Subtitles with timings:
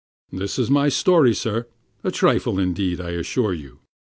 [0.31, 1.67] This is my story, sir;
[2.03, 3.81] a trifle, indeed, I assure you.